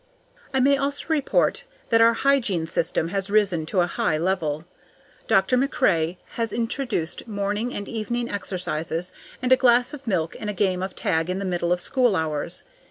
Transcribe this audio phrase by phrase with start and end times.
[0.51, 4.65] I may also report that our hygiene system has risen to a high level.
[5.27, 5.57] Dr.
[5.57, 10.81] MacRae has introduced morning and evening exercises, and a glass of milk and a game
[10.81, 12.63] of tag in the middle of school hours.